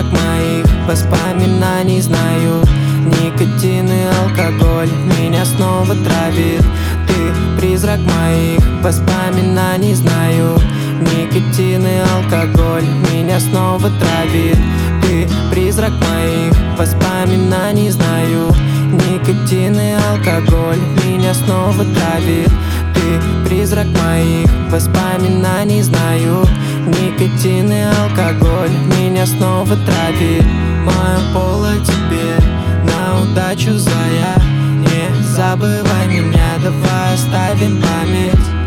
[0.00, 2.62] призрак моих воспоминаний знаю.
[3.04, 4.88] Никотин и алкоголь
[5.18, 6.64] меня снова травит.
[7.06, 10.58] Ты призрак моих воспоминаний знаю.
[11.00, 14.58] Никотин и алкоголь меня снова травит.
[15.02, 18.48] Ты призрак моих воспоминаний знаю.
[18.92, 22.50] Никотин и алкоголь меня снова травит.
[22.94, 26.46] Ты призрак моих воспоминаний знаю
[26.86, 30.44] Никотин и алкоголь меня снова травит
[30.84, 32.36] Мое поло тебе
[32.84, 34.34] на удачу зая
[34.78, 38.60] Не забывай меня, давай оставим память.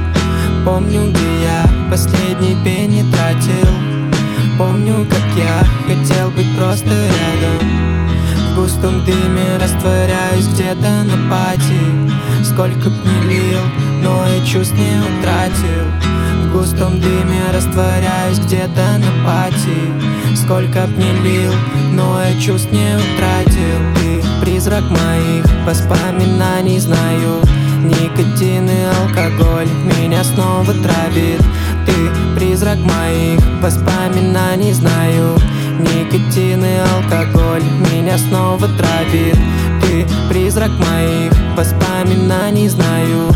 [0.66, 3.68] Помню, где я последний пенни тратил.
[4.58, 7.68] Помню, как я хотел быть просто рядом.
[8.52, 12.44] В густом дыме растворяюсь где-то на пати.
[12.44, 13.62] Сколько б не лил,
[14.04, 15.73] но я чувств не утратил
[17.54, 20.36] растворяюсь где-то на пати.
[20.36, 21.54] Сколько б не лил,
[21.94, 23.80] но я чувств не утратил.
[23.96, 27.42] Ты призрак моих воспоминаний знаю.
[27.84, 31.42] Никотин и алкоголь меня снова травит.
[31.86, 31.94] Ты
[32.36, 35.38] призрак моих воспоминаний знаю.
[35.80, 39.38] Никотин и алкоголь меня снова травит.
[39.82, 43.33] Ты призрак моих воспоминаний знаю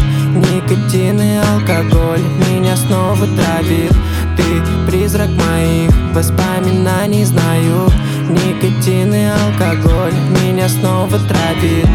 [0.97, 3.93] И алкоголь меня снова травит.
[4.35, 7.91] Ты призрак моих воспоминаний знаю.
[8.27, 11.87] Никотин и алкоголь меня снова травит